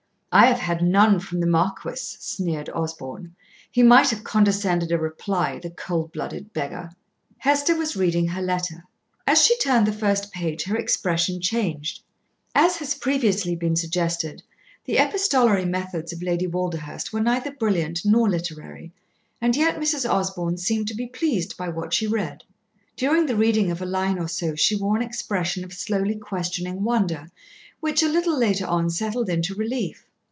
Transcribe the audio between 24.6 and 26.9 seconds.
wore an expression of slowly questioning